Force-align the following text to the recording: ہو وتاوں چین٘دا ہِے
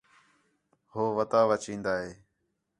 ہو 0.93 1.03
وتاوں 1.17 1.57
چین٘دا 1.63 1.93
ہِے 2.01 2.11